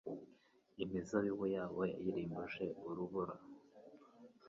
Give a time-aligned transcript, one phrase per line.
[0.83, 3.35] Imizabibu yabo yayirimbuje urubura